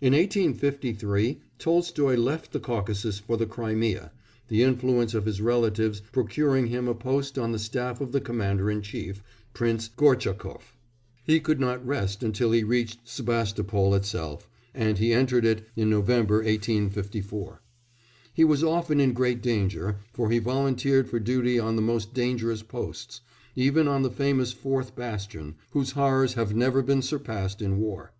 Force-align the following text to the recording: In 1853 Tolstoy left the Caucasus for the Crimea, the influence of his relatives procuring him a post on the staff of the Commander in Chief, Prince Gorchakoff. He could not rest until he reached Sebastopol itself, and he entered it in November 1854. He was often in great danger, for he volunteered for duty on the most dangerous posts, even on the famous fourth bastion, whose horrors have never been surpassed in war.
In 0.00 0.12
1853 0.12 1.40
Tolstoy 1.58 2.14
left 2.14 2.52
the 2.52 2.60
Caucasus 2.60 3.18
for 3.18 3.36
the 3.36 3.44
Crimea, 3.44 4.12
the 4.46 4.62
influence 4.62 5.14
of 5.14 5.26
his 5.26 5.40
relatives 5.40 6.00
procuring 6.12 6.68
him 6.68 6.86
a 6.86 6.94
post 6.94 7.36
on 7.36 7.50
the 7.50 7.58
staff 7.58 8.00
of 8.00 8.12
the 8.12 8.20
Commander 8.20 8.70
in 8.70 8.82
Chief, 8.82 9.20
Prince 9.54 9.88
Gorchakoff. 9.88 10.76
He 11.24 11.40
could 11.40 11.58
not 11.58 11.84
rest 11.84 12.22
until 12.22 12.52
he 12.52 12.62
reached 12.62 13.00
Sebastopol 13.08 13.96
itself, 13.96 14.48
and 14.74 14.98
he 14.98 15.12
entered 15.12 15.44
it 15.44 15.66
in 15.74 15.90
November 15.90 16.36
1854. 16.36 17.60
He 18.32 18.44
was 18.44 18.62
often 18.62 19.00
in 19.00 19.12
great 19.12 19.42
danger, 19.42 19.96
for 20.12 20.30
he 20.30 20.38
volunteered 20.38 21.08
for 21.08 21.18
duty 21.18 21.58
on 21.58 21.74
the 21.74 21.82
most 21.82 22.14
dangerous 22.14 22.62
posts, 22.62 23.22
even 23.56 23.88
on 23.88 24.02
the 24.02 24.10
famous 24.12 24.52
fourth 24.52 24.94
bastion, 24.94 25.56
whose 25.72 25.90
horrors 25.98 26.34
have 26.34 26.54
never 26.54 26.80
been 26.80 27.02
surpassed 27.02 27.60
in 27.60 27.78
war. 27.78 28.12